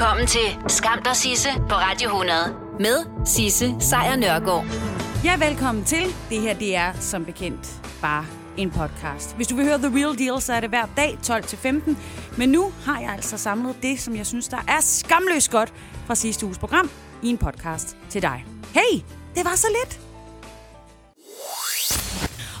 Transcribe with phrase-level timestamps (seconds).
[0.00, 4.64] Velkommen til Skam der Sisse på Radio 100 med Sisse Sejr Nørgaard.
[5.24, 6.04] Ja, velkommen til.
[6.30, 8.26] Det her, det er som bekendt bare
[8.56, 9.36] en podcast.
[9.36, 11.96] Hvis du vil høre The Real Deal, så er det hver dag 12-15.
[12.38, 15.72] Men nu har jeg altså samlet det, som jeg synes, der er skamløst godt
[16.06, 16.90] fra sidste uges program
[17.22, 18.44] i en podcast til dig.
[18.74, 19.00] Hey,
[19.34, 20.00] det var så lidt.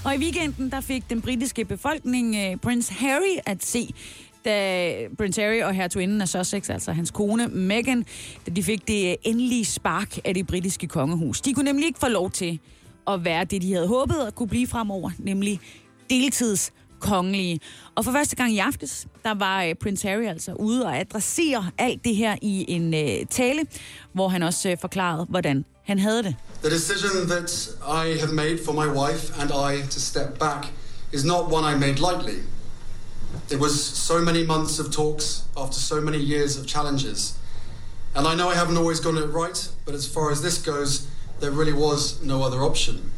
[0.04, 3.94] Og i weekenden, der fik den britiske befolkning øh, Prince Harry at se
[4.44, 8.04] da Prince Harry og hertuginden af Sussex, altså hans kone Meghan,
[8.46, 11.40] da de fik det øh, endelige spark af det britiske kongehus.
[11.40, 12.60] De kunne nemlig ikke få lov til
[13.08, 15.60] at være det, de havde håbet at kunne blive fremover, nemlig
[16.10, 17.60] deltids kongelige.
[17.94, 21.70] Og for første gang i aftes, der var uh, Prince Harry altså ude og adressere
[21.78, 23.66] alt det her i en uh, tale,
[24.12, 26.34] hvor han også uh, forklarede, hvordan han havde det.
[26.62, 30.72] The decision that I have made for my wife and I to step back
[31.12, 32.38] is not one I made lightly.
[33.50, 37.38] It was so many months of talks after so many years of challenges.
[38.14, 41.08] And I know I haven't always gotten it right, but as far as this goes,
[41.40, 43.10] there really was no other option.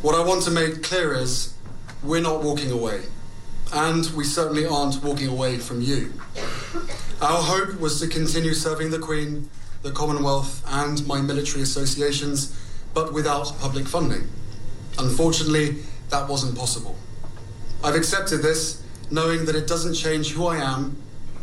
[0.00, 1.54] What I want to make clear is
[2.02, 3.02] we're not walking away.
[3.72, 6.12] And we certainly aren't walking away from you.
[7.20, 9.50] Our hope was to continue serving the Queen,
[9.82, 12.58] the Commonwealth, and my military associations,
[12.94, 14.28] but without public funding.
[14.98, 16.96] Unfortunately, that wasn't possible.
[17.84, 20.96] I've accepted this, knowing that it doesn't change who I am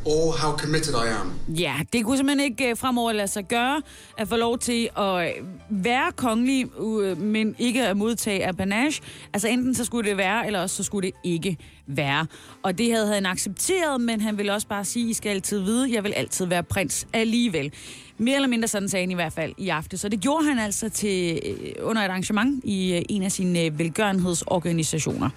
[0.06, 1.56] or how committed I am.
[1.56, 3.82] Ja, det kunne simpelthen ikke øh, fremover lade sig gøre
[4.18, 5.34] at få lov til at øh,
[5.70, 9.02] være kongelig, øh, men ikke at modtage apanage.
[9.34, 12.28] Altså enten så skulle det være, eller også så skulle det ikke være.
[12.64, 15.94] Og det havde han accepteret, men han ville også bare sige, I skal altid vide,
[15.94, 17.72] jeg vil altid være prins alligevel.
[18.18, 19.98] Mere eller mindre sådan sagde han i hvert fald i aften.
[19.98, 21.42] Så det gjorde han altså til,
[21.82, 25.30] under et arrangement i en af sine velgørenhedsorganisationer.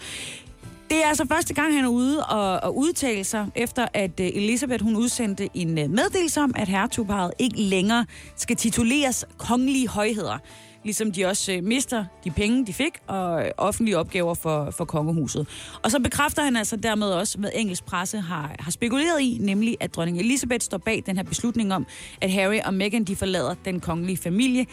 [0.90, 4.26] Det er altså første gang, han er ude og, og udtale sig, efter at øh,
[4.26, 10.38] Elisabeth hun udsendte en øh, meddelelse om, at hertugparet ikke længere skal tituleres kongelige højheder.
[10.84, 15.48] Ligesom de også øh, mister de penge, de fik, og offentlige opgaver for, for kongehuset.
[15.82, 19.76] Og så bekræfter han altså dermed også, hvad engelsk presse har, har spekuleret i, nemlig
[19.80, 21.86] at dronning Elisabeth står bag den her beslutning om,
[22.20, 24.66] at Harry og Meghan de forlader den kongelige familie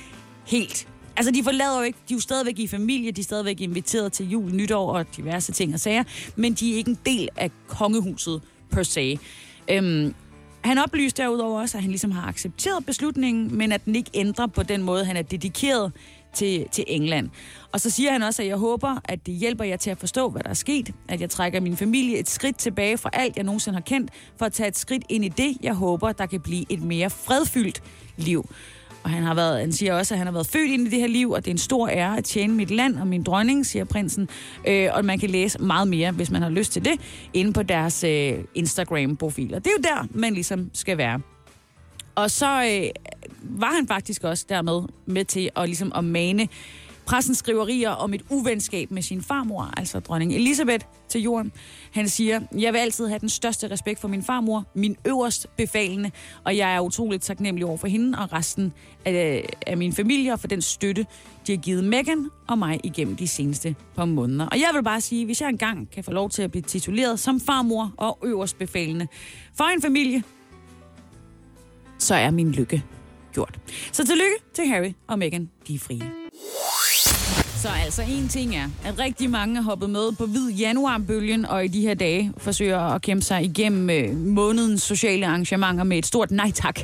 [0.45, 0.87] helt
[1.17, 4.13] Altså, de forlader jo ikke, de er jo stadigvæk i familie, de er stadigvæk inviteret
[4.13, 6.03] til jul, nytår og diverse ting og sager,
[6.35, 9.19] men de er ikke en del af kongehuset per se.
[9.71, 10.15] Øhm,
[10.61, 14.47] han oplyste derudover også, at han ligesom har accepteret beslutningen, men at den ikke ændrer
[14.47, 15.91] på den måde, han er dedikeret
[16.33, 17.29] til, til England.
[17.71, 20.29] Og så siger han også, at jeg håber, at det hjælper jer til at forstå,
[20.29, 20.91] hvad der er sket.
[21.07, 24.45] At jeg trækker min familie et skridt tilbage fra alt, jeg nogensinde har kendt, for
[24.45, 27.83] at tage et skridt ind i det, jeg håber, der kan blive et mere fredfyldt
[28.17, 28.49] liv.
[29.05, 30.99] Og han, har været, han siger også, at han har været født ind i det
[30.99, 33.65] her liv, og det er en stor ære at tjene mit land og min dronning,
[33.65, 34.29] siger prinsen.
[34.67, 36.99] Øh, og man kan læse meget mere, hvis man har lyst til det,
[37.33, 39.59] inde på deres øh, Instagram-profiler.
[39.59, 41.21] Det er jo der, man ligesom skal være.
[42.15, 42.89] Og så øh,
[43.41, 46.47] var han faktisk også dermed med til at, ligesom at mane
[47.05, 51.51] Pressens skriverier om et uvenskab med sin farmor, altså dronning Elisabeth, til jorden.
[51.91, 56.11] Han siger, jeg vil altid have den største respekt for min farmor, min øverst befalende,
[56.43, 58.73] og jeg er utroligt taknemmelig over for hende og resten
[59.05, 61.05] af, af min familie og for den støtte,
[61.47, 64.45] de har givet Meghan og mig igennem de seneste par måneder.
[64.45, 67.19] Og jeg vil bare sige, hvis jeg engang kan få lov til at blive tituleret
[67.19, 69.07] som farmor og øverst befalende
[69.57, 70.23] for en familie,
[71.99, 72.83] så er min lykke
[73.33, 73.59] gjort.
[73.91, 76.24] Så tillykke til Harry og Meghan, de er frie.
[77.55, 81.65] Så altså en ting er, at rigtig mange er hoppet med på hvid januarbølgen, og
[81.65, 86.05] i de her dage forsøger at kæmpe sig igennem øh, månedens sociale arrangementer med et
[86.05, 86.79] stort nej tak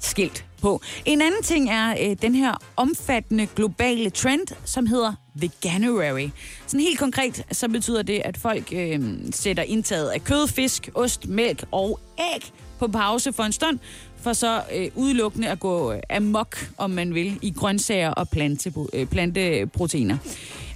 [0.00, 0.80] skilt på.
[1.04, 6.28] En anden ting er øh, den her omfattende globale trend, som hedder Veganuary.
[6.66, 9.00] Sådan helt konkret, så betyder det, at folk øh,
[9.30, 13.78] sætter indtaget af kød, fisk, ost, mælk og æg på pause for en stund,
[14.20, 18.72] for så øh, udelukkende at gå øh, amok, om man vil, i grøntsager og plante,
[18.92, 20.16] øh, planteproteiner.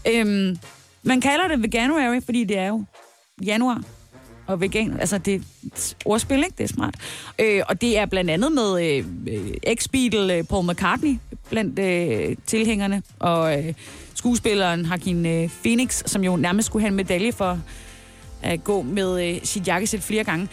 [0.08, 0.58] Øhm,
[1.02, 2.84] man kalder det Veganuary, fordi det er jo
[3.44, 3.82] januar
[4.46, 5.00] og vegan.
[5.00, 5.40] Altså, det er
[6.04, 6.54] ordspil, ikke?
[6.58, 6.94] Det er smart.
[7.38, 9.04] Øh, og det er blandt andet med øh,
[9.66, 11.18] ex-Beatle øh, Paul McCartney
[11.50, 13.74] blandt øh, tilhængerne, og øh,
[14.14, 17.58] skuespilleren Hakim øh, Phoenix, som jo nærmest skulle have en medalje for
[18.42, 20.48] at gå med øh, sit jakkesæt flere gange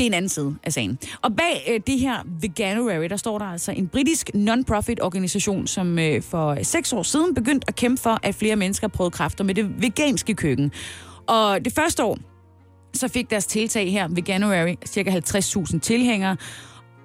[0.00, 0.98] det er en anden side af sagen.
[1.22, 5.98] Og bag øh, det her Veganuary, der står der altså en britisk non-profit organisation, som
[5.98, 9.54] øh, for seks år siden begyndte at kæmpe for, at flere mennesker prøvede kræfter med
[9.54, 10.72] det veganske køkken.
[11.26, 12.18] Og det første år,
[12.94, 16.36] så fik deres tiltag her, Veganuary, cirka 50.000 tilhængere.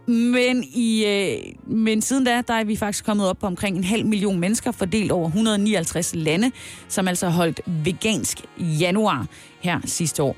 [0.08, 1.38] Men, i, øh,
[1.76, 4.72] men siden da, der er vi faktisk kommet op på omkring en halv million mennesker,
[4.72, 6.52] fordelt over 159 lande,
[6.88, 9.28] som altså har holdt vegansk januar
[9.60, 10.36] her sidste år.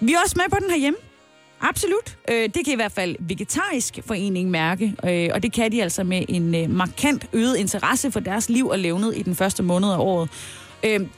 [0.00, 0.98] Vi er også med på den her hjemme.
[1.60, 2.18] Absolut.
[2.30, 6.04] Øh, det kan i hvert fald Vegetarisk Forening mærke, øh, og det kan de altså
[6.04, 9.88] med en øh, markant øget interesse for deres liv og levnet i den første måned
[9.88, 10.30] af året.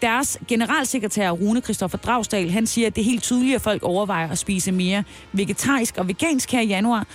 [0.02, 4.30] Deres generalsekretær Rune Kristoffer Dragsdal, han siger, at det er helt tydeligt, at folk overvejer
[4.30, 7.06] at spise mere vegetarisk og vegansk her i januar.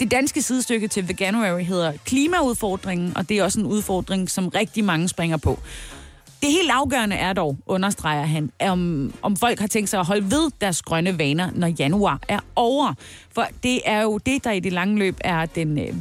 [0.00, 4.84] Det danske sidestykke til Veganuary hedder Klimaudfordringen, og det er også en udfordring, som rigtig
[4.84, 5.58] mange springer på.
[6.42, 10.30] Det helt afgørende er dog, understreger han, om, om folk har tænkt sig at holde
[10.30, 12.94] ved deres grønne vaner, når januar er over.
[13.34, 15.94] For det er jo det, der i det lange løb er den øh,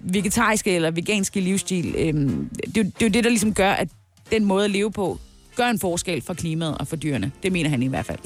[0.00, 1.94] vegetariske eller veganske livsstil.
[1.98, 3.88] Øh, det, det er jo det, der ligesom gør, at
[4.30, 5.18] den måde at leve på
[5.56, 7.32] gør en forskel for klimaet og for dyrene.
[7.42, 8.18] Det mener han i hvert fald.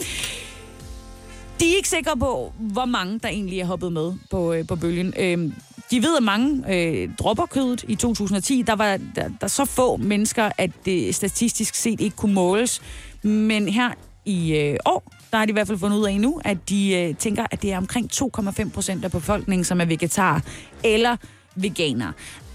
[1.60, 4.76] De er ikke sikre på, hvor mange der egentlig er hoppet med på, øh, på
[4.76, 5.14] bølgen.
[5.18, 5.52] Øh,
[5.90, 8.62] de ved, at mange øh, dropper kødet i 2010.
[8.62, 12.82] Der var der, der så få mennesker, at det statistisk set ikke kunne måles.
[13.22, 13.90] Men her
[14.24, 16.94] i øh, år, der har de i hvert fald fundet ud af nu, at de
[16.94, 20.42] øh, tænker, at det er omkring 2,5 procent af befolkningen, som er vegetar
[20.84, 21.16] eller
[21.56, 22.12] veganer.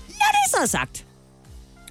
[0.07, 1.05] Når det så er sagt,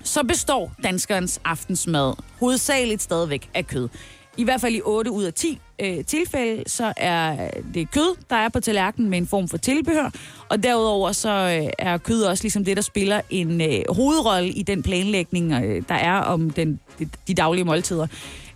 [0.02, 3.88] så består danskernes aftensmad hovedsageligt stadigvæk af kød.
[4.36, 8.36] I hvert fald i 8 ud af 10 øh, tilfælde, så er det kød, der
[8.36, 10.10] er på tallerkenen med en form for tilbehør.
[10.48, 14.62] Og derudover så øh, er kød også ligesom det, der spiller en øh, hovedrolle i
[14.62, 18.06] den planlægning, øh, der er om den, de, de daglige måltider.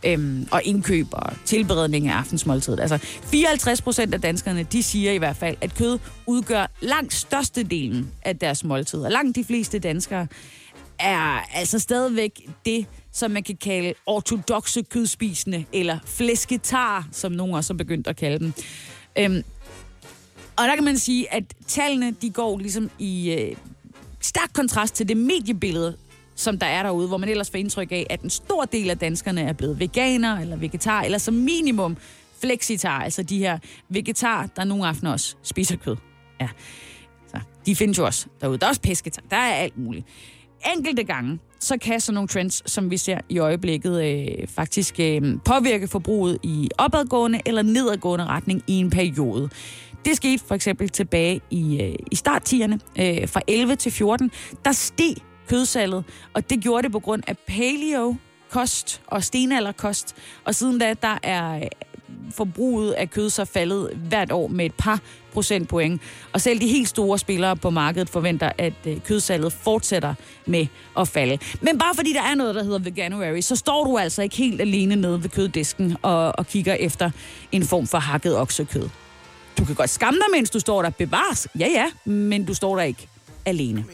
[0.07, 2.81] Øhm, og indkøb og tilberedning af aftensmåltidet.
[2.81, 8.11] Altså 54 procent af danskerne, de siger i hvert fald, at kød udgør langt størstedelen
[8.23, 9.09] af deres måltider.
[9.09, 10.27] Langt de fleste danskere
[11.01, 17.73] er altså stadigvæk det, som man kan kalde ortodoxe kødspisende, eller flæsketar, som nogen også
[17.73, 18.53] har begyndt at kalde dem.
[19.19, 19.43] Øhm,
[20.57, 23.57] og der kan man sige, at tallene de går ligesom i øh,
[24.21, 25.97] stærk kontrast til det mediebillede,
[26.35, 28.99] som der er derude, hvor man ellers får indtryk af, at en stor del af
[28.99, 31.97] danskerne er blevet veganer eller vegetar, eller som minimum
[32.41, 33.59] flexitar, altså de her
[33.89, 35.97] vegetar, der nogle aftener også spiser kød.
[36.41, 36.49] Ja,
[37.29, 38.59] så de findes jo også derude.
[38.59, 40.07] Der er også pesketar, der er alt muligt
[40.77, 45.23] enkelte gange, så kan sådan nogle trends, som vi ser i øjeblikket, øh, faktisk øh,
[45.45, 49.51] påvirke forbruget i opadgående eller nedadgående retning i en periode.
[50.05, 54.31] Det skete for eksempel tilbage i, øh, i starttierne, øh, fra 11 til 14.
[54.65, 55.15] Der steg
[55.49, 58.17] kødsalget, og det gjorde det på grund af paleo,
[58.51, 60.17] kost og stenalderkost.
[60.45, 61.69] Og siden da, der er
[62.35, 65.01] forbruget af kød så faldet hvert år med et par
[65.33, 66.03] procentpoint.
[66.33, 70.15] Og selv de helt store spillere på markedet forventer, at øh, kødsalget fortsætter
[70.47, 70.67] med
[70.99, 71.39] at falde.
[71.61, 74.61] Men bare fordi der er noget, der hedder Veganuary, så står du altså ikke helt
[74.61, 77.11] alene nede ved køddisken og, og kigger efter
[77.53, 78.89] en form for hakket oksekød.
[79.59, 80.91] Du kan godt skamme dig, mens du står der.
[80.91, 83.09] Bevares, ja ja, men du står der ikke
[83.45, 83.85] alene.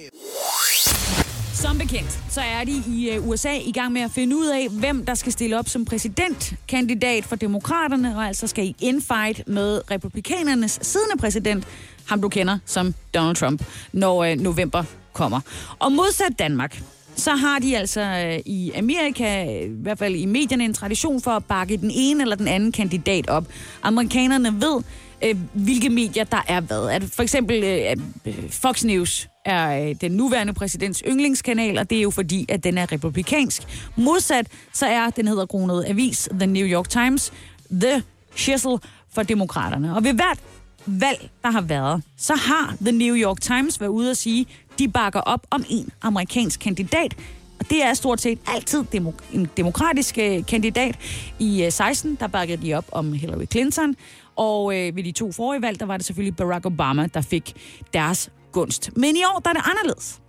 [1.65, 4.69] Som bekendt, så er de i øh, USA i gang med at finde ud af,
[4.71, 9.81] hvem der skal stille op som præsidentkandidat for demokraterne, og altså skal i infight med
[9.91, 11.65] republikanernes siddende præsident,
[12.09, 15.41] ham du kender som Donald Trump, når øh, november kommer.
[15.79, 16.83] Og modsat Danmark,
[17.17, 21.31] så har de altså øh, i Amerika, i hvert fald i medierne, en tradition for
[21.31, 23.45] at bakke den ene eller den anden kandidat op.
[23.83, 24.83] Amerikanerne ved,
[25.25, 26.89] øh, hvilke medier der er hvad.
[26.89, 31.99] At for eksempel øh, øh, Fox News er øh, den nuværende præsidents yndlingskanal, og det
[31.99, 33.63] er jo fordi, at den er republikansk.
[33.97, 37.33] Modsat, så er den hedder kronet avis, The New York Times,
[37.71, 38.03] The
[38.37, 38.79] Shizzle
[39.15, 39.97] for demokraterne.
[39.97, 40.39] Og ved hvert
[40.87, 44.47] valg, der har været, så har The New York Times været ude at sige,
[44.79, 47.17] de bakker op om en amerikansk kandidat,
[47.61, 50.99] og det er stort set altid demok- en demokratisk øh, kandidat.
[51.39, 53.97] I øh, 16, der bakkede de op om Hillary Clinton,
[54.37, 57.53] og øh, ved de to forrige valg, der var det selvfølgelig Barack Obama, der fik
[57.93, 58.97] deres gunst.
[58.97, 60.21] Men i år der er det anderledes.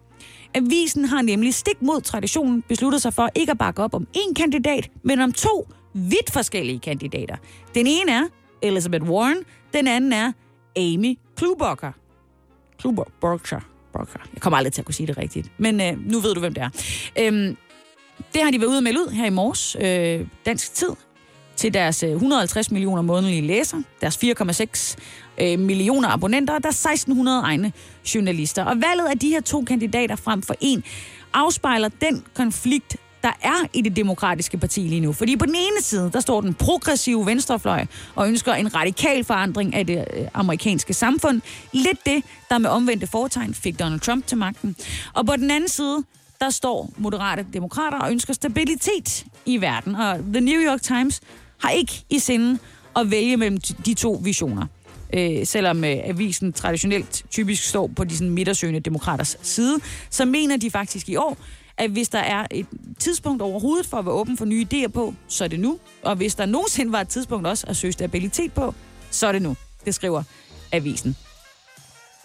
[0.53, 4.33] Avisen har nemlig stik mod traditionen besluttet sig for ikke at bakke op om én
[4.33, 7.35] kandidat, men om to vidt forskellige kandidater.
[7.75, 8.23] Den ene er
[8.61, 9.37] Elizabeth Warren,
[9.73, 10.31] den anden er
[10.77, 11.97] Amy Klobuchar.
[12.79, 14.27] Klobuchar.
[14.33, 16.53] Jeg kommer aldrig til at kunne sige det rigtigt, men øh, nu ved du, hvem
[16.53, 16.69] det er.
[17.19, 17.57] Øhm,
[18.33, 20.89] det har de været ude at melde ud her i morges, øh, dansk tid,
[21.55, 24.95] til deres øh, 150 millioner månedlige læser, deres 4,6
[25.41, 27.71] øh, millioner abonnenter og deres 1600 egne
[28.15, 28.63] journalister.
[28.63, 30.83] Og valget af de her to kandidater frem for en
[31.33, 35.13] afspejler den konflikt, der er i det demokratiske parti lige nu.
[35.13, 37.85] Fordi på den ene side, der står den progressive venstrefløj
[38.15, 41.41] og ønsker en radikal forandring af det øh, amerikanske samfund.
[41.71, 44.75] Lidt det, der med omvendte foretegn fik Donald Trump til magten.
[45.13, 46.03] Og på den anden side,
[46.41, 49.95] der står moderate demokrater og ønsker stabilitet i verden.
[49.95, 51.21] Og The New York Times
[51.65, 52.59] har ikke i sinde
[52.95, 54.65] at vælge mellem de to visioner.
[55.13, 59.79] Øh, selvom øh, avisen traditionelt typisk står på de sådan, midtersøgende demokraters side,
[60.09, 61.37] så mener de faktisk i år,
[61.77, 62.65] at hvis der er et
[62.99, 65.79] tidspunkt overhovedet for at være åben for nye idéer på, så er det nu.
[66.03, 68.73] Og hvis der nogensinde var et tidspunkt også at søge stabilitet på,
[69.11, 69.55] så er det nu.
[69.85, 70.23] Det skriver
[70.71, 71.15] avisen.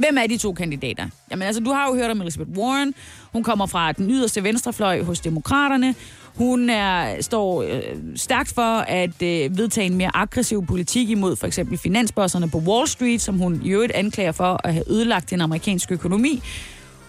[0.00, 1.06] Hvem er de to kandidater?
[1.30, 2.94] Jamen altså, du har jo hørt om Elizabeth Warren.
[3.32, 5.94] Hun kommer fra den yderste venstrefløj hos demokraterne.
[6.34, 7.82] Hun er, står øh,
[8.16, 12.88] stærkt for at øh, vedtage en mere aggressiv politik imod for eksempel finansbosserne på Wall
[12.88, 16.42] Street, som hun i øvrigt anklager for at have ødelagt den amerikanske økonomi.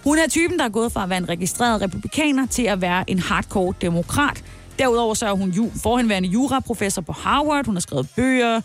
[0.04, 3.10] Hun er typen, der er gået fra at være en registreret republikaner til at være
[3.10, 4.44] en hardcore demokrat.
[4.80, 7.66] Derudover så er hun ju- forhenværende juraprofessor på Harvard.
[7.66, 8.62] Hun har skrevet bøger,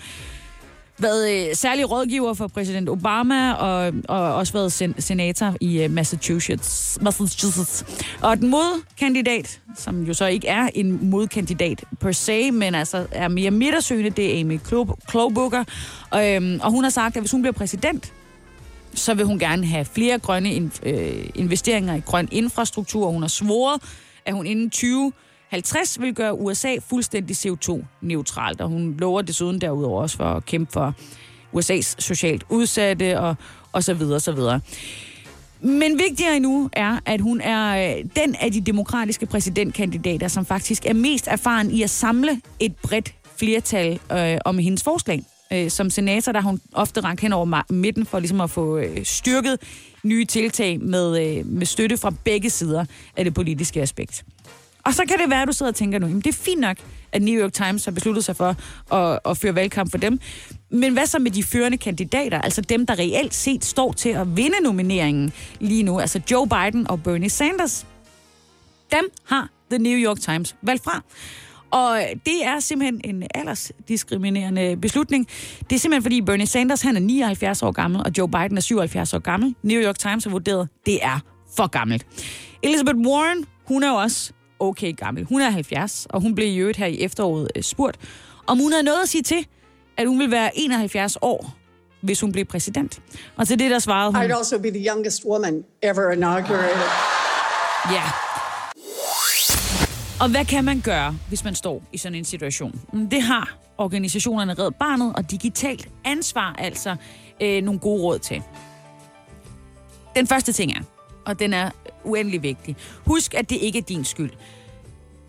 [0.98, 5.90] været øh, særlig rådgiver for præsident Obama og, og også været sen- senator i øh,
[5.90, 6.98] Massachusetts.
[7.02, 7.84] Massachusetts.
[8.22, 13.28] Og den modkandidat, som jo så ikke er en modkandidat per se, men altså er
[13.28, 14.58] mere midtersøgende, det er Amy
[15.06, 15.66] Klobuchar.
[16.10, 18.12] Og, øhm, og hun har sagt, at hvis hun bliver præsident,
[18.94, 23.10] så vil hun gerne have flere grønne in, øh, investeringer i grøn infrastruktur.
[23.10, 23.82] Hun har svoret,
[24.24, 25.12] at hun inden 20
[25.48, 30.72] 50 vil gøre USA fuldstændig CO2-neutralt, og hun lover desuden derudover også for at kæmpe
[30.72, 30.94] for
[31.56, 33.34] USA's socialt udsatte og,
[33.72, 34.60] og så videre, så videre.
[35.60, 40.86] Men vigtigere endnu er, at hun er øh, den af de demokratiske præsidentkandidater, som faktisk
[40.86, 45.22] er mest erfaren i at samle et bredt flertal øh, om hendes forslag.
[45.52, 48.78] Øh, som senator, der har hun ofte rank hen over midten for ligesom at få
[48.78, 49.58] øh, styrket
[50.02, 52.84] nye tiltag med, øh, med støtte fra begge sider
[53.16, 54.24] af det politiske aspekt.
[54.86, 56.60] Og så kan det være, at du sidder og tænker nu, jamen det er fint
[56.60, 56.76] nok,
[57.12, 58.56] at New York Times har besluttet sig for
[58.94, 60.20] at, at føre valgkamp for dem.
[60.70, 64.36] Men hvad så med de førende kandidater, altså dem, der reelt set står til at
[64.36, 67.86] vinde nomineringen lige nu, altså Joe Biden og Bernie Sanders?
[68.92, 71.02] Dem har The New York Times valgt fra.
[71.70, 75.28] Og det er simpelthen en aldersdiskriminerende beslutning.
[75.70, 78.60] Det er simpelthen fordi Bernie Sanders han er 79 år gammel, og Joe Biden er
[78.60, 79.54] 77 år gammel.
[79.62, 81.20] New York Times har vurderet, det er
[81.56, 82.06] for gammelt.
[82.62, 85.24] Elizabeth Warren, hun er jo også okay gammel.
[85.24, 87.96] Hun er 70, og hun blev i øvrigt her i efteråret øh, spurgt,
[88.46, 89.46] om hun havde noget at sige til,
[89.96, 91.54] at hun ville være 71 år,
[92.00, 93.02] hvis hun blev præsident.
[93.36, 94.22] Og til det, der svarede hun...
[94.22, 96.82] I'd also be the youngest woman ever inaugurated.
[97.90, 98.02] Ja.
[100.20, 102.80] Og hvad kan man gøre, hvis man står i sådan en situation?
[102.92, 106.96] Mm, Det har organisationerne Red Barnet og Digitalt Ansvar altså
[107.42, 108.42] øh, nogle gode råd til.
[110.16, 110.80] Den første ting er,
[111.26, 111.70] og den er
[112.06, 114.30] uendelig vigtig, husk, at det ikke er din skyld.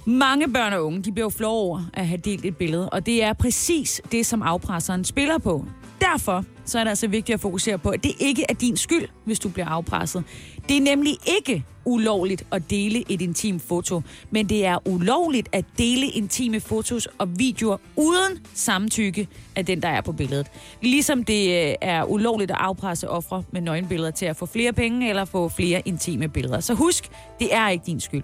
[0.09, 3.05] Mange børn og unge, de bliver jo flove over at have delt et billede, og
[3.05, 5.65] det er præcis det, som afpresseren spiller på.
[6.01, 9.07] Derfor så er det altså vigtigt at fokusere på, at det ikke er din skyld,
[9.25, 10.23] hvis du bliver afpresset.
[10.69, 15.65] Det er nemlig ikke ulovligt at dele et intimt foto, men det er ulovligt at
[15.77, 20.47] dele intime fotos og videoer uden samtykke af den, der er på billedet.
[20.81, 25.09] Ligesom det øh, er ulovligt at afpresse ofre med nøgenbilleder til at få flere penge
[25.09, 26.59] eller få flere intime billeder.
[26.59, 27.09] Så husk,
[27.39, 28.23] det er ikke din skyld.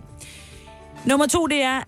[1.06, 1.82] Nummer to, det er,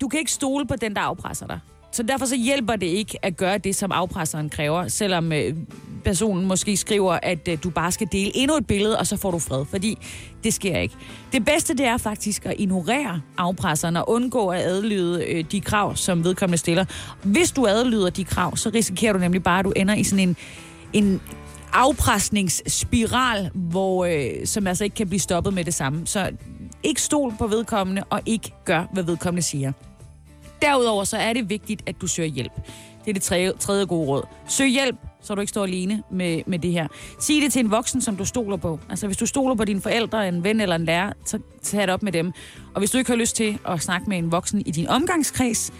[0.00, 1.60] du kan ikke stole på den, der afpresser dig.
[1.92, 5.54] Så derfor så hjælper det ikke at gøre det, som afpresseren kræver, selvom øh,
[6.04, 9.30] personen måske skriver, at øh, du bare skal dele endnu et billede, og så får
[9.30, 9.98] du fred, fordi
[10.44, 10.94] det sker ikke.
[11.32, 15.96] Det bedste, det er faktisk at ignorere afpresseren og undgå at adlyde øh, de krav,
[15.96, 16.84] som vedkommende stiller.
[17.22, 20.28] Hvis du adlyder de krav, så risikerer du nemlig bare, at du ender i sådan
[20.28, 20.36] en,
[20.92, 21.20] en
[21.72, 26.06] afpresningsspiral, hvor, øh, som altså ikke kan blive stoppet med det samme.
[26.06, 26.30] Så
[26.82, 29.72] ikke stol på vedkommende, og ikke gør, hvad vedkommende siger.
[30.62, 32.52] Derudover så er det vigtigt, at du søger hjælp.
[33.04, 34.22] Det er det tredje, tredje gode råd.
[34.48, 36.88] Søg hjælp, så du ikke står alene med, med det her.
[37.20, 38.80] Sig det til en voksen, som du stoler på.
[38.90, 41.90] Altså hvis du stoler på dine forældre, en ven eller en lærer, så tag det
[41.90, 42.32] op med dem.
[42.74, 45.72] Og hvis du ikke har lyst til at snakke med en voksen i din omgangskreds,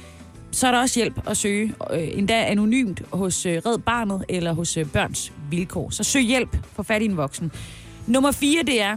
[0.51, 4.53] så er der også hjælp at søge, øh, endda anonymt hos øh, Red Barnet eller
[4.53, 5.91] hos øh, Børns Vilkår.
[5.91, 7.53] Så søg hjælp, få fat i en voksen.
[8.07, 8.97] Nummer fire, det er,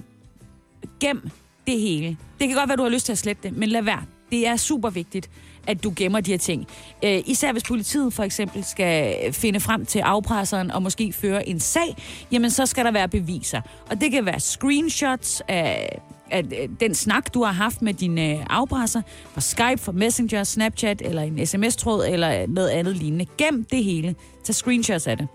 [0.99, 1.29] gem
[1.71, 2.17] det hele.
[2.39, 4.03] Det kan godt være, du har lyst til at slette det, men lad være.
[4.31, 5.29] Det er super vigtigt,
[5.67, 6.67] at du gemmer de her ting.
[7.03, 11.59] Øh, især hvis politiet for eksempel skal finde frem til afpresseren og måske føre en
[11.59, 11.95] sag,
[12.31, 13.61] jamen så skal der være beviser.
[13.89, 16.01] Og det kan være screenshots af,
[16.31, 16.43] af
[16.79, 19.01] den snak, du har haft med din øh, afpresser
[19.33, 23.25] fra Skype, fra Messenger, Snapchat eller en sms-tråd eller noget andet lignende.
[23.37, 24.15] Gem det hele.
[24.43, 25.27] Tag screenshots af det.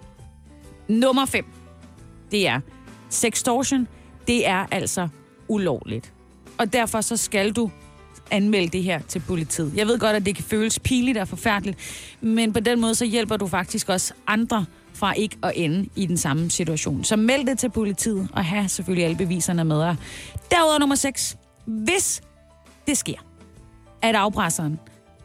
[0.89, 1.45] Nummer 5,
[2.31, 2.61] det er
[3.11, 3.89] sextortion.
[4.27, 5.09] Det er altså
[5.49, 6.13] ulovligt.
[6.59, 7.71] Og derfor så skal du
[8.31, 9.73] anmelde det her til politiet.
[9.77, 11.79] Jeg ved godt, at det kan føles pinligt og forfærdeligt,
[12.21, 16.07] men på den måde så hjælper du faktisk også andre fra ikke at ende i
[16.07, 17.05] den samme situation.
[17.05, 19.97] Så meld det til politiet, og have selvfølgelig alle beviserne med dig.
[20.51, 21.37] Derudover nummer 6.
[21.67, 22.23] Hvis
[22.87, 23.27] det sker,
[24.03, 24.79] at afpresseren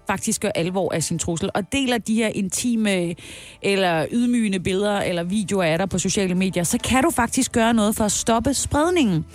[0.07, 3.15] faktisk gør alvor af sin trussel, og deler de her intime
[3.61, 7.73] eller ydmygende billeder eller videoer af dig på sociale medier, så kan du faktisk gøre
[7.73, 9.25] noget for at stoppe spredningen.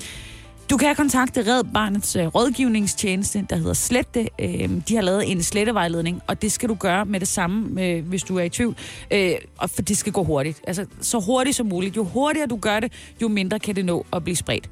[0.71, 4.29] Du kan kontakte Red Barnets øh, rådgivningstjeneste, der hedder Slette.
[4.39, 8.09] Øh, de har lavet en slettevejledning, og det skal du gøre med det samme, øh,
[8.09, 8.77] hvis du er i tvivl.
[9.11, 10.61] Øh, og for det skal gå hurtigt.
[10.67, 11.97] Altså, så hurtigt som muligt.
[11.97, 12.93] Jo hurtigere du gør det,
[13.23, 14.71] jo mindre kan det nå at blive spredt.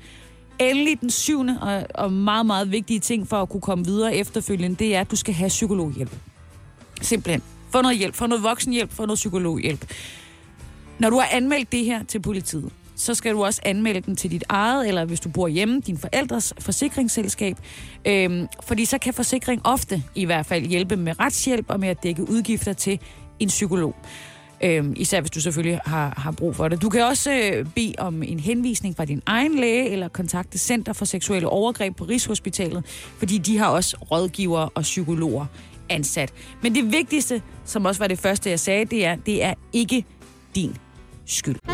[0.58, 4.76] Endelig den syvende og, og meget, meget vigtige ting for at kunne komme videre efterfølgende,
[4.76, 6.12] det er, at du skal have psykologhjælp.
[7.00, 7.42] Simpelthen.
[7.70, 9.86] Få noget hjælp, få noget voksenhjælp, få noget psykologhjælp.
[10.98, 14.30] Når du har anmeldt det her til politiet, så skal du også anmelde den til
[14.30, 17.56] dit eget, eller hvis du bor hjemme, din forældres forsikringsselskab.
[18.04, 22.02] Øhm, fordi så kan forsikring ofte i hvert fald hjælpe med retshjælp og med at
[22.02, 23.00] dække udgifter til
[23.38, 23.94] en psykolog.
[24.64, 26.82] Øhm, især hvis du selvfølgelig har, har brug for det.
[26.82, 30.92] Du kan også øh, bede om en henvisning fra din egen læge, eller kontakte Center
[30.92, 32.84] for Seksuelle Overgreb på Rigshospitalet,
[33.18, 35.46] fordi de har også rådgivere og psykologer
[35.90, 36.32] ansat.
[36.62, 40.04] Men det vigtigste, som også var det første, jeg sagde, det er, det er ikke
[40.54, 40.76] din
[41.26, 41.73] skyld.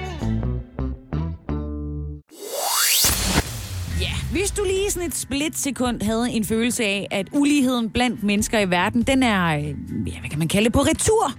[4.91, 9.23] Lige sådan et splitsekund havde en følelse af, at uligheden blandt mennesker i verden, den
[9.23, 9.63] er, øh,
[10.07, 11.33] ja, hvad kan man kalde det, på retur,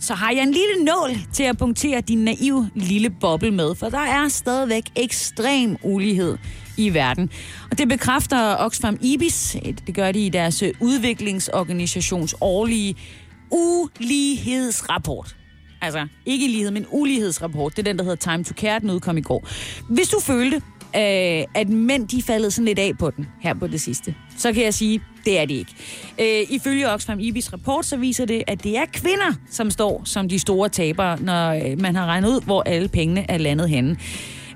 [0.00, 3.88] så har jeg en lille nål til at punktere din naive lille boble med, for
[3.88, 6.38] der er stadigvæk ekstrem ulighed
[6.76, 7.30] i verden.
[7.70, 9.56] Og det bekræfter Oxfam IBIS,
[9.86, 12.96] det gør de i deres øh, udviklingsorganisations årlige
[13.50, 15.36] ulighedsrapport.
[15.82, 17.76] Altså, ikke lighed, men ulighedsrapport.
[17.76, 19.48] Det er den, der hedder Time to Care, den udkom i går.
[19.88, 20.62] Hvis du følte,
[20.98, 24.14] øh, at mænd de faldet sådan lidt af på den her på det sidste.
[24.36, 25.72] Så kan jeg sige, det er det ikke.
[26.20, 30.28] Øh, ifølge Oxfam Ibis rapport, så viser det, at det er kvinder, som står som
[30.28, 33.96] de store tabere, når øh, man har regnet ud, hvor alle pengene er landet henne.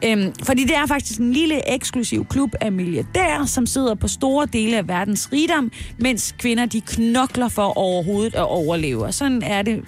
[0.04, 4.46] Øhm, fordi det er faktisk en lille eksklusiv klub af milliardærer, som sidder på store
[4.52, 9.04] dele af verdens rigdom, mens kvinder de knokler for overhovedet at overleve.
[9.04, 9.84] Og sådan er det,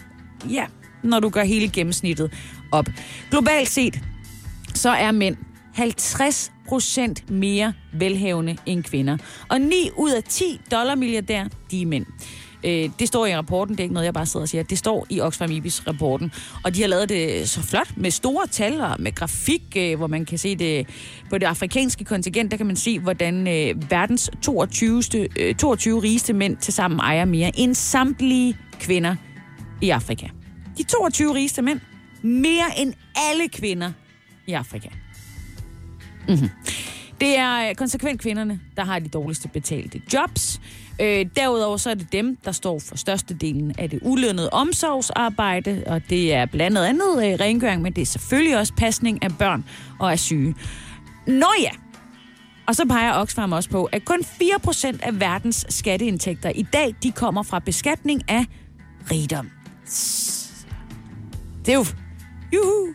[0.51, 0.65] ja,
[1.03, 2.33] når du gør hele gennemsnittet
[2.73, 2.87] op.
[3.31, 4.01] Globalt set,
[4.75, 5.37] så er mænd
[5.75, 9.17] 50 procent mere velhavende end kvinder.
[9.49, 12.07] Og 9 ud af 10 dollar milliardær, de er mænd.
[12.65, 14.63] Øh, det står i rapporten, det er ikke noget, jeg bare sidder og siger.
[14.63, 16.33] Det står i Oxfam Ibis rapporten.
[16.65, 20.07] Og de har lavet det så flot med store tal og med grafik, øh, hvor
[20.07, 20.87] man kan se det
[21.31, 25.03] på det afrikanske kontingent, der kan man se, hvordan øh, verdens 22,
[25.59, 29.17] 22 øh, rigeste mænd tilsammen ejer mere end samtlige kvinder
[29.83, 30.27] i Afrika.
[30.79, 31.81] De 22 rigeste mænd,
[32.23, 32.95] mere end
[33.31, 33.93] alle kvinder
[34.47, 34.89] i Afrika.
[36.29, 36.51] Mm-hmm.
[37.21, 40.61] Det er øh, konsekvent kvinderne, der har de dårligste betalte jobs.
[41.01, 46.03] Øh, derudover så er det dem, der står for størstedelen af det ulønnede omsorgsarbejde, og
[46.11, 49.65] det er blandt andet øh, rengøring, men det er selvfølgelig også pasning af børn
[49.99, 50.55] og af syge.
[51.27, 51.71] Nå ja,
[52.67, 57.13] og så peger Oxfam også på, at kun 4% af verdens skatteindtægter i dag, de
[57.13, 58.47] kommer fra beskatning af
[59.11, 59.51] rigdom.
[61.67, 61.87] Det er jo...
[62.53, 62.95] Juhu!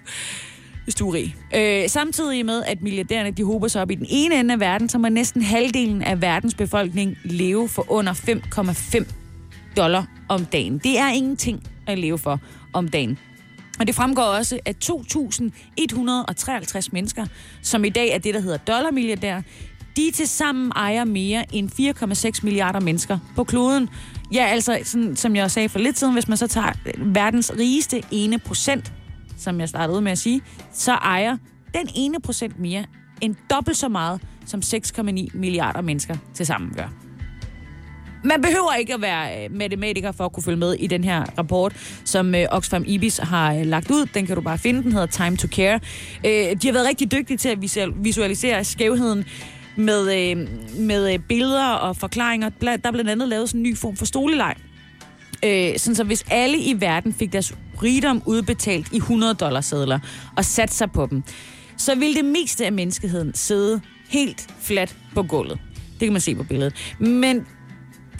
[0.90, 1.36] Hvis du er rig.
[1.56, 4.90] Øh, samtidig med, at milliardærerne de hober sig op i den ene ende af verden,
[4.90, 9.06] så må næsten halvdelen af verdens befolkning leve for under 5,5
[9.78, 10.78] dollar om dagen.
[10.78, 12.40] Det er ingenting at leve for
[12.74, 13.18] om dagen.
[13.80, 17.26] Og det fremgår også, at 2.153 mennesker,
[17.62, 19.42] som i dag er det, der hedder dollarmilliardær,
[19.98, 21.70] de til sammen ejer mere end
[22.36, 23.90] 4,6 milliarder mennesker på kloden.
[24.34, 28.04] Ja, altså, sådan, som jeg sagde for lidt siden, hvis man så tager verdens rigeste
[28.12, 28.94] ene procent,
[29.42, 30.42] som jeg startede ud med at sige,
[30.74, 31.38] så ejer
[31.74, 32.86] den ene procent mere
[33.22, 36.90] end dobbelt så meget, som 6,9 milliarder mennesker til sammen gør.
[38.24, 41.24] Man behøver ikke at være øh, matematiker for at kunne følge med i den her
[41.38, 44.06] rapport, som øh, Oxfam Ibis har øh, lagt ud.
[44.14, 44.84] Den kan du bare finde.
[44.84, 45.80] Den hedder Time to Care.
[46.56, 47.58] De har været rigtig dygtige til at
[47.96, 49.26] visualisere skævheden
[49.76, 50.36] med,
[50.80, 52.50] med billeder og forklaringer.
[52.50, 54.56] Der er blandt andet lavet sådan en ny form for stoleleg.
[55.46, 60.00] Øh, sådan så hvis alle i verden fik deres rigdom udbetalt i 100 dollar sedler
[60.38, 61.24] og satte sig på dem,
[61.78, 65.60] så ville det meste af menneskeheden sidde helt fladt på gulvet.
[65.92, 66.96] Det kan man se på billedet.
[67.00, 67.46] Men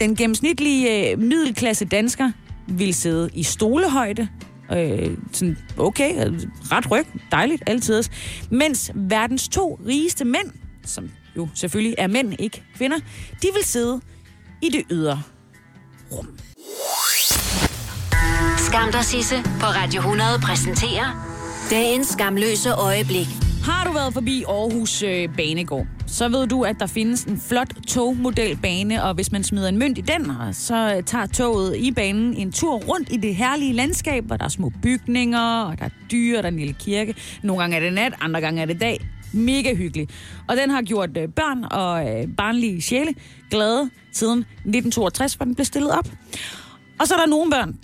[0.00, 2.32] den gennemsnitlige øh, middelklasse dansker
[2.68, 4.28] ville sidde i stolehøjde.
[4.72, 6.28] Øh, sådan, okay,
[6.72, 8.02] ret ryg, dejligt, altid.
[8.50, 10.50] Mens verdens to rigeste mænd,
[10.84, 12.98] som jo selvfølgelig er mænd, ikke kvinder,
[13.42, 14.00] de vil sidde
[14.62, 15.22] i det ydre
[16.12, 16.28] rum.
[18.70, 21.08] Skam dig, Sisse, på Radio 100 præsenterer
[21.70, 23.26] dagens skamløse øjeblik.
[23.64, 27.68] Har du været forbi Aarhus øh, Banegård, så ved du, at der findes en flot
[27.88, 32.52] togmodelbane, og hvis man smider en mønt i den, så tager toget i banen en
[32.52, 36.36] tur rundt i det herlige landskab, hvor der er små bygninger, og der er dyr,
[36.36, 37.14] og der er en lille kirke.
[37.42, 39.06] Nogle gange er det nat, andre gange er det dag.
[39.32, 40.08] Mega hyggelig.
[40.48, 43.14] Og den har gjort øh, børn og øh, barnlige sjæle
[43.50, 46.08] glade siden 1962, hvor den blev stillet op.
[47.00, 47.78] Og så er der nogle børn,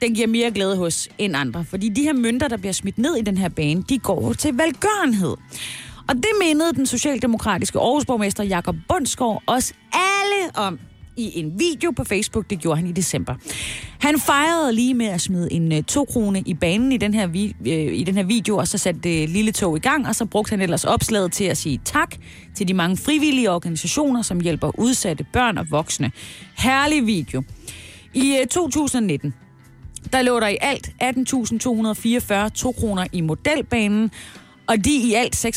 [0.00, 1.64] den giver mere glæde hos end andre.
[1.64, 4.58] Fordi de her mønter, der bliver smidt ned i den her bane, de går til
[4.58, 5.36] velgørenhed.
[6.08, 10.78] Og det mindede den socialdemokratiske Aarhusborgmester Jakob Bundsgaard også alle om
[11.16, 12.50] i en video på Facebook.
[12.50, 13.34] Det gjorde han i december.
[14.00, 17.14] Han fejrede lige med at smide en øh, uh, to krone i banen i den,
[17.14, 20.08] her vi, øh, i den her video, og så satte det lille tog i gang,
[20.08, 22.16] og så brugte han ellers opslaget til at sige tak
[22.54, 26.12] til de mange frivillige organisationer, som hjælper udsatte børn og voksne.
[26.58, 27.42] Herlig video.
[28.14, 29.34] I øh, 2019,
[30.12, 34.10] der lå der i alt 18.244 2 kroner i modelbanen,
[34.66, 35.50] og de i alt 36.488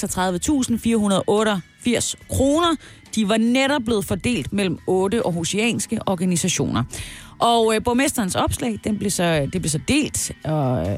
[2.29, 2.75] kroner,
[3.15, 6.83] de var netop blevet fordelt mellem otte aarhusianske organisationer.
[7.39, 10.51] Og øh, borgmesterens opslag, den blev så, det blev så delt øh,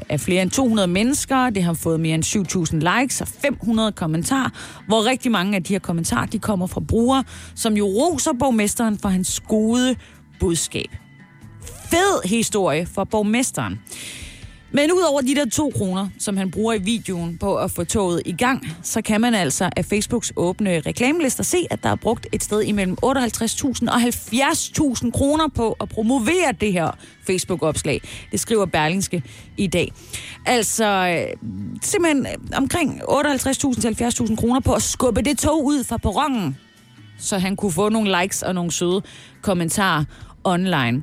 [0.08, 1.50] af flere end 200 mennesker.
[1.50, 4.50] Det har fået mere end 7.000 likes og 500 kommentarer,
[4.86, 8.98] hvor rigtig mange af de her kommentarer, de kommer fra brugere, som jo roser borgmesteren
[8.98, 9.96] for hans gode
[10.40, 11.01] budskab
[11.92, 13.80] fed historie for borgmesteren.
[14.74, 18.22] Men udover de der to kroner, som han bruger i videoen på at få toget
[18.24, 22.26] i gang, så kan man altså af Facebooks åbne reklamelister se, at der er brugt
[22.32, 23.08] et sted imellem 58.000
[23.88, 26.90] og 70.000 kroner på at promovere det her
[27.26, 28.00] Facebook-opslag.
[28.32, 29.22] Det skriver Berlingske
[29.56, 29.92] i dag.
[30.46, 31.50] Altså øh,
[31.82, 33.96] simpelthen øh, omkring 58.000 til
[34.28, 36.58] 70.000 kroner på at skubbe det tog ud fra perronen,
[37.18, 39.02] så han kunne få nogle likes og nogle søde
[39.42, 40.04] kommentarer
[40.44, 41.02] online.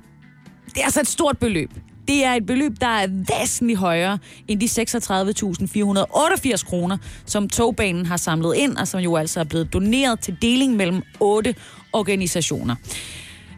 [0.74, 1.72] Det er altså et stort beløb.
[2.08, 3.08] Det er et beløb, der er
[3.40, 9.40] væsentligt højere end de 36.488 kroner, som togbanen har samlet ind, og som jo altså
[9.40, 11.56] er blevet doneret til deling mellem otte
[11.94, 12.76] organisationer.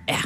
[0.09, 0.17] Ja,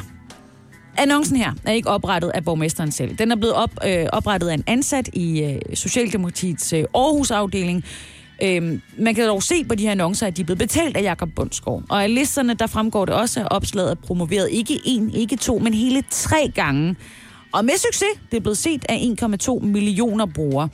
[0.98, 3.16] Annoncen her er ikke oprettet af borgmesteren selv.
[3.16, 7.84] Den er blevet op, øh, oprettet af en ansat i øh, Socialdemokratiets øh, Aarhus-afdeling.
[8.42, 11.02] Øhm, man kan dog se på de her annoncer, at de er blevet betalt af
[11.02, 11.82] Jakob Bundsgaard.
[11.88, 15.58] Og af listerne, der fremgår det også, at opslaget er promoveret ikke en, ikke to,
[15.58, 16.96] men hele tre gange.
[17.52, 20.68] Og med succes, det er blevet set af 1,2 millioner brugere.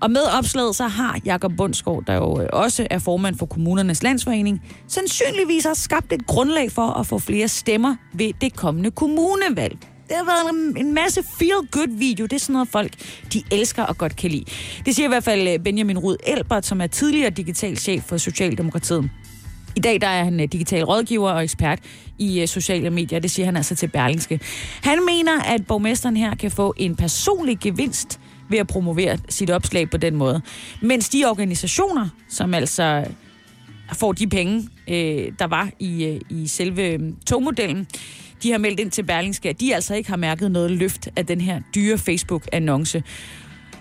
[0.00, 4.02] Og med opslaget, så har Jakob Bundsgaard, der jo øh, også er formand for kommunernes
[4.02, 9.78] landsforening, sandsynligvis har skabt et grundlag for at få flere stemmer ved det kommende kommunevalg.
[10.10, 12.26] Det har været en, en masse feel-good-video.
[12.26, 12.92] Det er sådan noget, folk
[13.32, 14.44] de elsker og godt kan lide.
[14.86, 18.16] Det siger i hvert fald øh, Benjamin Rud Elbert, som er tidligere digital chef for
[18.16, 19.10] Socialdemokratiet.
[19.76, 21.78] I dag der er han øh, digital rådgiver og ekspert
[22.18, 23.18] i øh, sociale medier.
[23.18, 24.40] Det siger han altså til Berlingske.
[24.82, 29.90] Han mener, at borgmesteren her kan få en personlig gevinst ved at promovere sit opslag
[29.90, 30.42] på den måde.
[30.82, 33.04] Mens de organisationer, som altså
[33.92, 34.68] får de penge,
[35.38, 37.86] der var i, i selve togmodellen,
[38.42, 41.26] de har meldt ind til Berlingske, at de altså ikke har mærket noget løft af
[41.26, 43.02] den her dyre Facebook-annonce.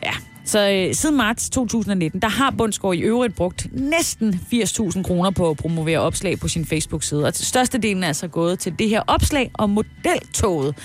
[0.03, 0.11] Ja,
[0.45, 5.49] så øh, siden marts 2019, der har Bundsgaard i øvrigt brugt næsten 80.000 kroner på
[5.49, 7.25] at promovere opslag på sin Facebook-side.
[7.25, 10.75] Og størstedelen er altså gået til det her opslag om modeltoget.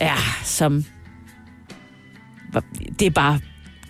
[0.00, 0.84] Ja, som...
[2.98, 3.40] Det er bare...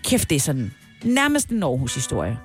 [0.04, 0.72] Kæft, det er sådan
[1.04, 2.38] nærmest en Aarhus-historie.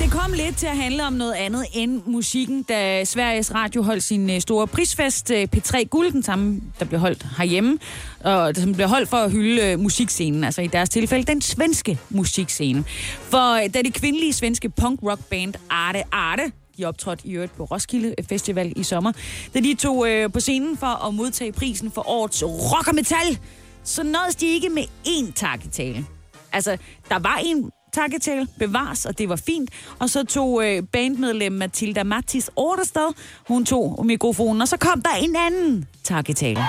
[0.00, 4.02] Det kom lidt til at handle om noget andet end musikken, da Sveriges Radio holdt
[4.02, 7.78] sin øh, store prisfest øh, P3 Guld, den samme, der blev holdt herhjemme,
[8.20, 11.98] og som blev holdt for at hylde øh, musikscenen, altså i deres tilfælde den svenske
[12.10, 12.84] musikscene.
[13.20, 18.14] For da det kvindelige svenske punk-rock band Arte Arte de optrådte i øvrigt på Roskilde
[18.28, 19.12] Festival i sommer.
[19.54, 23.38] Da de tog øh, på scenen for at modtage prisen for årets rock og metal,
[23.84, 26.06] så nåede de ikke med én takketale.
[26.52, 26.76] Altså,
[27.08, 29.70] der var en takketale, bevares, og det var fint.
[29.98, 33.10] Og så tog øh, bandmedlem Matilda Mattis Orderstad,
[33.48, 36.62] hun tog mikrofonen, og så kom der en anden takketale.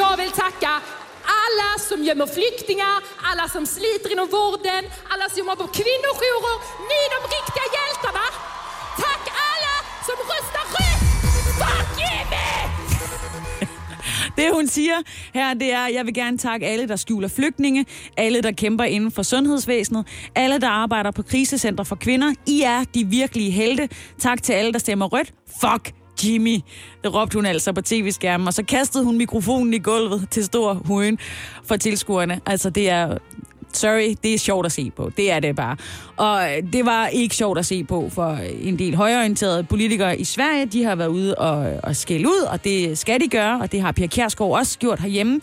[0.00, 0.74] Jag vill tacka
[1.46, 2.96] alla som gömmer flyktingar,
[3.30, 6.56] alla som sliter inom vården, alla som jobbar på kvinnojourer.
[6.88, 8.26] Ni är de riktiga hjältarna!
[9.04, 9.74] Tack alla
[10.06, 11.02] som röstar rött!
[11.60, 12.81] Fuck Jimmy!
[14.36, 14.94] Det hun siger
[15.34, 19.10] her, det er, jeg vil gerne takke alle, der skjuler flygtninge, alle, der kæmper inden
[19.10, 22.34] for sundhedsvæsenet, alle, der arbejder på krisecenter for kvinder.
[22.46, 23.88] I er de virkelige helte.
[24.18, 25.32] Tak til alle, der stemmer rødt.
[25.60, 25.92] Fuck
[26.24, 26.58] Jimmy.
[27.04, 30.74] Det råbte hun altså på tv-skærmen, og så kastede hun mikrofonen i gulvet til stor
[30.74, 31.18] huen
[31.64, 32.40] for tilskuerne.
[32.46, 33.18] Altså, det er
[33.76, 35.10] sorry, det er sjovt at se på.
[35.16, 35.76] Det er det bare.
[36.16, 40.18] Og øh, det var ikke sjovt at se på for øh, en del højorienterede politikere
[40.18, 40.66] i Sverige.
[40.66, 43.80] De har været ude og, og skælde ud, og det skal de gøre, og det
[43.80, 45.40] har Pia Kjærsgaard også gjort herhjemme.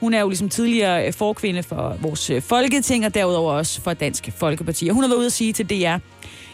[0.00, 4.30] Hun er jo ligesom tidligere øh, forkvinde for vores folketing, og derudover også for Dansk
[4.36, 4.88] Folkeparti.
[4.88, 5.96] Og hun har været ude at sige til DR,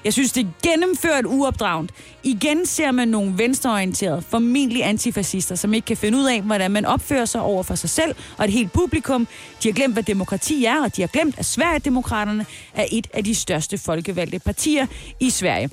[0.05, 1.91] jeg synes, det er gennemført uopdragent.
[2.23, 6.85] Igen ser man nogle venstreorienterede, formentlig antifascister, som ikke kan finde ud af, hvordan man
[6.85, 9.29] opfører sig over for sig selv og et helt publikum.
[9.63, 13.25] De har glemt, hvad demokrati er, og de har glemt, at Sverigedemokraterne er et af
[13.25, 14.87] de største folkevalgte partier
[15.21, 15.71] i Sverige.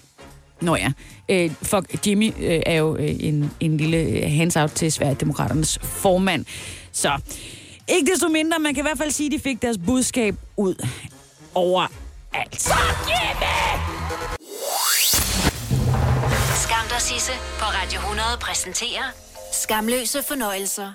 [0.62, 0.92] Nå ja,
[1.30, 6.46] øh, fuck, Jimmy øh, er jo øh, en, en lille øh, hands-out til Sverigedemokraternes formand.
[6.92, 7.12] Så
[7.88, 10.88] ikke desto mindre, man kan i hvert fald sige, at de fik deres budskab ud
[11.54, 11.88] over
[12.40, 12.62] alt.
[12.62, 13.56] Fuck Jimmy!
[16.64, 19.04] Skam dig, Sisse på Radio 100 præsenterer
[19.64, 20.92] Skamløse fornøjelser.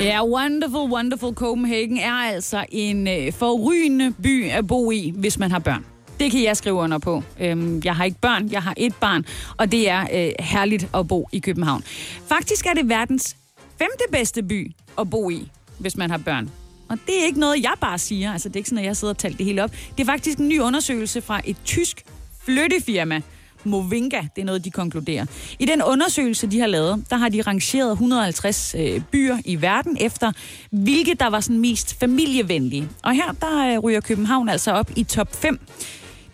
[0.00, 5.50] Ja, Wonderful, Wonderful Copenhagen er altså en øh, forrygende by at bo i, hvis man
[5.50, 5.86] har børn.
[6.20, 7.22] Det kan jeg skrive under på.
[7.40, 9.24] Øhm, jeg har ikke børn, jeg har et barn,
[9.56, 11.82] og det er øh, herligt at bo i København.
[12.28, 13.36] Faktisk er det verdens
[13.78, 16.50] femte bedste by at bo i, hvis man har børn.
[16.90, 18.32] Og det er ikke noget, jeg bare siger.
[18.32, 19.70] Altså, det er ikke sådan, at jeg sidder og talt det hele op.
[19.70, 22.04] Det er faktisk en ny undersøgelse fra et tysk
[22.44, 23.20] flyttefirma,
[23.64, 25.26] Movinga, det er noget, de konkluderer.
[25.58, 29.96] I den undersøgelse, de har lavet, der har de rangeret 150 øh, byer i verden
[30.00, 30.32] efter,
[30.70, 32.88] hvilke der var sådan mest familievenlige.
[33.02, 35.60] Og her, der øh, ryger København altså op i top 5.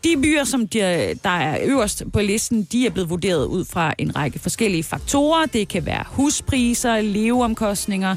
[0.04, 3.64] De byer, som de, øh, der er øverst på listen, de er blevet vurderet ud
[3.64, 5.46] fra en række forskellige faktorer.
[5.46, 8.16] Det kan være huspriser, leveomkostninger,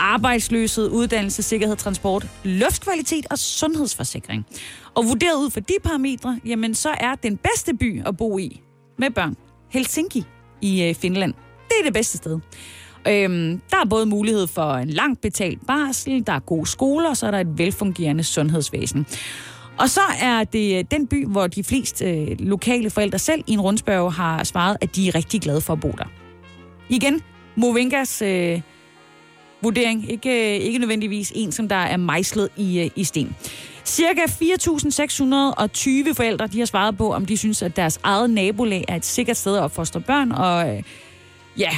[0.00, 4.46] arbejdsløshed, uddannelse, sikkerhed, transport, luftkvalitet og sundhedsforsikring.
[4.94, 8.60] Og vurderet ud fra de parametre, jamen så er den bedste by at bo i
[8.98, 9.36] med børn
[9.70, 10.24] Helsinki
[10.60, 11.34] i øh, Finland.
[11.68, 12.38] Det er det bedste sted.
[13.08, 17.16] Øhm, der er både mulighed for en langt betalt barsel, der er gode skoler, og
[17.16, 19.06] så er der et velfungerende sundhedsvæsen.
[19.78, 23.52] Og så er det øh, den by, hvor de fleste øh, lokale forældre selv i
[23.52, 26.04] en rundspørg har svaret, at de er rigtig glade for at bo der.
[26.88, 27.20] Igen,
[27.56, 28.60] Movingas øh,
[29.62, 30.10] vurdering.
[30.10, 33.36] Ikke, øh, ikke nødvendigvis en, som der er mejslet i, øh, i sten.
[33.84, 38.96] Cirka 4.620 forældre de har svaret på, om de synes, at deres eget nabolag er
[38.96, 40.82] et sikkert sted at opfostre børn, og øh,
[41.58, 41.70] ja,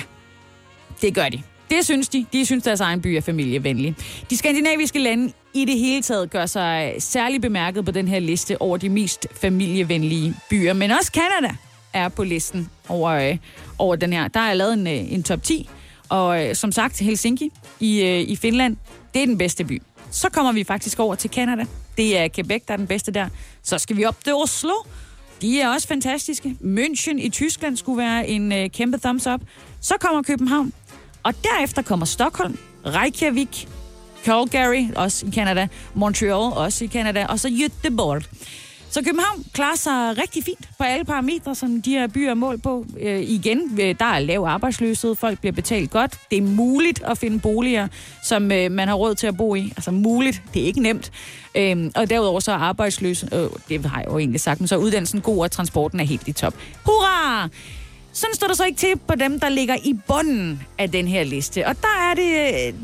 [1.01, 1.43] det gør de.
[1.71, 2.27] Det synes de.
[2.33, 3.97] De synes, deres egen by er familievenlig.
[4.31, 8.21] De skandinaviske lande i det hele taget gør sig øh, særlig bemærket på den her
[8.21, 10.73] liste over de mest familievenlige byer.
[10.73, 11.57] Men også Kanada
[11.93, 13.37] er på listen over, øh,
[13.79, 14.29] over den her.
[14.29, 15.69] Der er lavet en, øh, en top 10,
[16.13, 18.77] og øh, som sagt, Helsinki i, øh, i Finland,
[19.15, 19.83] det er den bedste by.
[20.11, 21.65] Så kommer vi faktisk over til Canada.
[21.97, 23.29] Det er Quebec, der er den bedste der.
[23.63, 24.75] Så skal vi op til Oslo.
[25.43, 26.57] De er også fantastiske.
[26.61, 29.41] München i Tyskland skulle være en øh, kæmpe thumbs up.
[29.81, 30.73] Så kommer København.
[31.23, 33.69] Og derefter kommer Stockholm, Reykjavik,
[34.25, 38.23] Calgary, også i Canada, Montreal, også i Canada, og så Göteborg.
[38.93, 42.59] Så København klarer sig rigtig fint på alle parametre, som de her byer er mål
[42.59, 42.87] på.
[43.01, 46.19] Øh, igen, øh, der er lav arbejdsløshed, folk bliver betalt godt.
[46.31, 47.89] Det er muligt at finde boliger,
[48.23, 49.73] som øh, man har råd til at bo i.
[49.77, 51.13] Altså muligt, det er ikke nemt.
[51.55, 54.75] Øh, og derudover så er arbejdsløs, øh, det har jeg jo egentlig sagt, men så
[54.75, 56.55] er uddannelsen god, og transporten er helt i top.
[56.85, 57.49] Hurra!
[58.13, 61.25] Sådan står der så ikke til på dem, der ligger i bunden af den her
[61.25, 61.67] liste.
[61.67, 62.33] Og der er det...
[62.33, 62.75] Øh,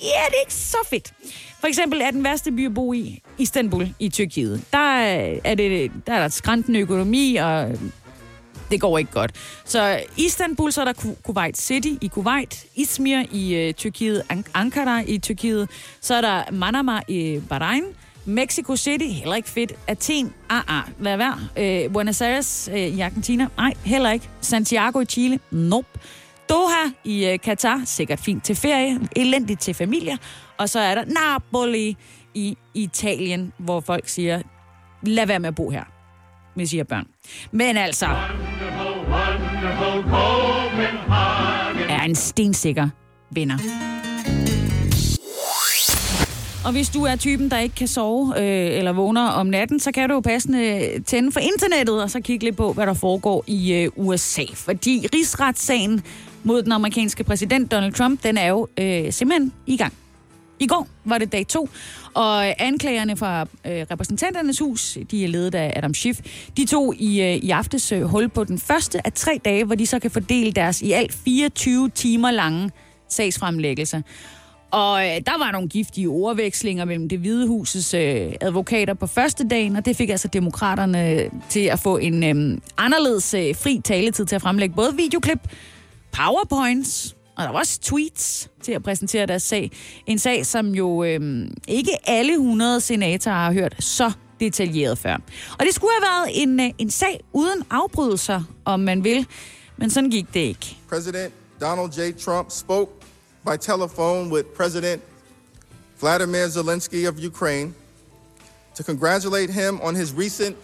[0.00, 1.12] ja, det er ikke så fedt.
[1.60, 4.64] For eksempel er den værste by at bo i Istanbul i Tyrkiet.
[4.72, 4.78] Der
[5.44, 7.68] er, det, der er der skræntende økonomi, og
[8.70, 9.30] det går ikke godt.
[9.64, 14.22] Så Istanbul, så er der Kuwait City i Kuwait, Izmir i uh, Tyrkiet,
[14.54, 15.68] Ankara i Tyrkiet,
[16.00, 17.84] så er der Manama i Bahrain,
[18.24, 19.72] Mexico City, heller ikke fedt.
[19.86, 21.38] Athen, ah, ah, lad være.
[21.56, 24.28] Uh, øh, Buenos Aires uh, i Argentina, nej, heller ikke.
[24.40, 25.88] Santiago i Chile, nope.
[26.50, 30.16] Doha i øh, Katar, sikkert fint til ferie, elendigt til familier.
[30.58, 31.96] Og så er der Napoli
[32.34, 34.42] i Italien, hvor folk siger,
[35.02, 35.84] lad være med at bo her,
[36.54, 37.06] hvis I har børn.
[37.50, 38.06] Men altså,
[41.88, 42.88] er en stensikker
[43.30, 43.58] vinder.
[46.64, 49.92] Og hvis du er typen, der ikke kan sove øh, eller vågner om natten, så
[49.92, 53.44] kan du jo passende tænde for internettet og så kigge lidt på, hvad der foregår
[53.46, 54.42] i øh, USA.
[54.54, 56.02] Fordi rigsretssagen
[56.44, 59.92] mod den amerikanske præsident Donald Trump, den er jo øh, simpelthen i gang.
[60.60, 61.68] I går var det dag to,
[62.14, 66.20] og anklagerne fra øh, repræsentanternes hus, de er ledet af Adam Schiff,
[66.56, 69.74] de tog i, øh, i aftes øh, hul på den første af tre dage, hvor
[69.74, 72.70] de så kan fordele deres i alt 24 timer lange
[73.08, 74.02] sagsfremlæggelse.
[74.70, 79.48] Og øh, der var nogle giftige ordvekslinger mellem det hvide husets øh, advokater på første
[79.48, 83.80] dagen, og det fik altså demokraterne øh, til at få en øh, anderledes øh, fri
[83.84, 85.38] taletid til at fremlægge både videoklip,
[86.12, 89.70] powerpoints, og der var også tweets til at præsentere deres sag.
[90.06, 95.14] En sag, som jo øh, ikke alle 100 senatorer har hørt så detaljeret før.
[95.58, 99.26] Og det skulle have været en, øh, en sag uden afbrydelser, om man vil,
[99.76, 100.76] men sådan gik det ikke.
[100.88, 102.18] President Donald J.
[102.24, 102.92] Trump spoke
[103.44, 105.02] by telephone with President
[106.00, 107.74] Vladimir Zelensky of Ukraine
[108.76, 110.56] to congratulate him on his recent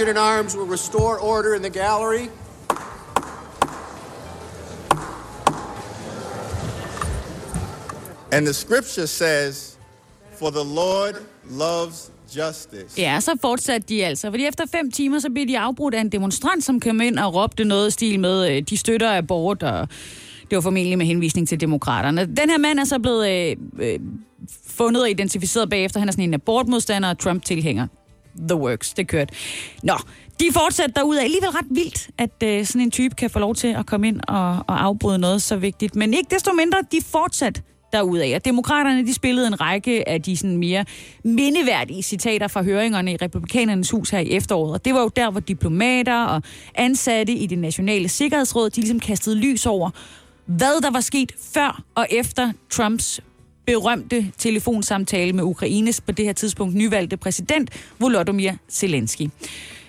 [0.00, 2.28] sergeant at arms will restore order in the gallery.
[8.32, 9.76] And the scripture says,
[10.38, 11.16] For the Lord
[11.50, 12.98] loves justice.
[12.98, 14.30] Ja, så fortsatte de altså.
[14.30, 17.34] Fordi efter fem timer, så blev de afbrudt af en demonstrant, som kom ind og
[17.34, 19.88] råbte noget i stil med, øh, de støtter abort, og
[20.50, 22.26] det var formentlig med henvisning til demokraterne.
[22.26, 23.98] Den her mand er så blevet øh, øh,
[24.66, 26.00] fundet og identificeret bagefter.
[26.00, 27.86] Han er sådan en abortmodstander og Trump-tilhænger.
[28.48, 29.34] The works, det kørte.
[29.82, 29.94] Nå,
[30.40, 31.24] de fortsætter derude af.
[31.24, 34.20] Alligevel ret vildt, at øh, sådan en type kan få lov til at komme ind
[34.28, 35.96] og, og afbryde noget så vigtigt.
[35.96, 37.62] Men ikke desto mindre, de fortsat
[37.92, 38.34] derudaf.
[38.34, 38.42] af.
[38.42, 40.84] demokraterne, de spillede en række af de sådan mere
[41.24, 44.72] mindeværdige citater fra høringerne i Republikanernes hus her i efteråret.
[44.72, 46.42] Og det var jo der, hvor diplomater og
[46.74, 49.90] ansatte i det nationale sikkerhedsråd, de ligesom kastede lys over,
[50.46, 53.20] hvad der var sket før og efter Trumps
[53.70, 59.28] berømte telefonsamtale med Ukraines på det her tidspunkt nyvalgte præsident Volodymyr Zelensky.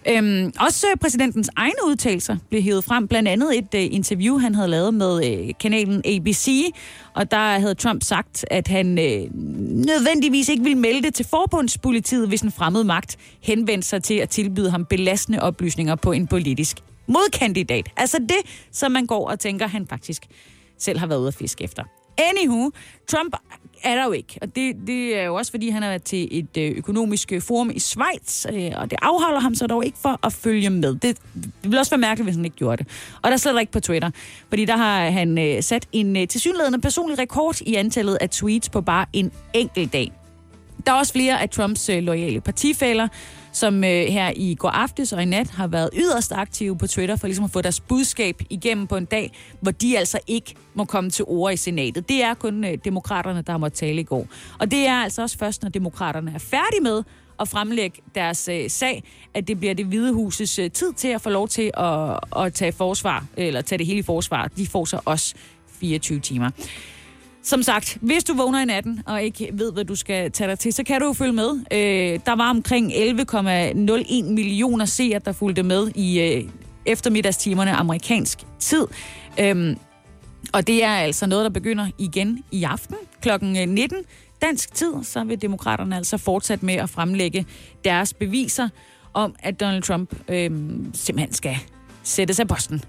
[0.07, 4.55] Øhm, også øh, præsidentens egne udtalelser blev hævet frem, blandt andet et øh, interview, han
[4.55, 6.73] havde lavet med øh, kanalen ABC,
[7.13, 9.27] og der havde Trump sagt, at han øh,
[9.85, 14.29] nødvendigvis ikke ville melde det til forbundspolitiet, hvis en fremmed magt henvendte sig til at
[14.29, 17.89] tilbyde ham belastende oplysninger på en politisk modkandidat.
[17.97, 20.21] Altså det, som man går og tænker, han faktisk
[20.77, 21.83] selv har været ude at fiske efter.
[22.17, 22.71] Anywho,
[23.07, 23.35] Trump
[23.83, 26.57] er der jo ikke, og det, det er jo også, fordi han er til et
[26.57, 30.19] øh, økonomisk øh, forum i Schweiz, øh, og det afholder ham så dog ikke for
[30.25, 30.95] at følge med.
[30.95, 31.01] Det,
[31.33, 32.87] det ville også være mærkeligt, hvis han ikke gjorde det.
[33.21, 34.11] Og der er slet ikke på Twitter,
[34.49, 39.05] fordi der har han sat en tilsyneladende personlig rekord i antallet af tweets på bare
[39.13, 40.11] en enkelt dag.
[40.85, 43.07] Der er også flere af Trumps loyale partifælder,
[43.51, 47.15] som øh, her i går aftes og i nat har været yderst aktive på Twitter
[47.15, 50.85] for ligesom at få deres budskab igennem på en dag, hvor de altså ikke må
[50.85, 52.09] komme til ord i senatet.
[52.09, 54.27] Det er kun øh, demokraterne, der har måttet tale i går.
[54.59, 57.03] Og det er altså også først, når demokraterne er færdige med
[57.39, 61.21] at fremlægge deres øh, sag, at det bliver det hvide huses øh, tid til at
[61.21, 64.47] få lov til at, at tage forsvar, eller tage det hele i forsvar.
[64.47, 65.35] De får så også
[65.79, 66.49] 24 timer.
[67.43, 70.59] Som sagt, hvis du vågner i natten og ikke ved, hvad du skal tage dig
[70.59, 71.49] til, så kan du jo følge med.
[71.71, 76.49] Øh, der var omkring 11,01 millioner seere, der fulgte med i øh,
[76.85, 78.87] eftermiddagstimerne amerikansk tid.
[79.39, 79.77] Øhm,
[80.53, 83.97] og det er altså noget, der begynder igen i aften klokken øh, 19
[84.41, 84.93] dansk tid.
[85.03, 87.45] Så vil demokraterne altså fortsætte med at fremlægge
[87.83, 88.69] deres beviser
[89.13, 91.57] om, at Donald Trump øhm, simpelthen skal
[92.03, 92.83] sættes af posten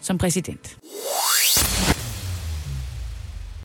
[0.00, 0.78] som præsident.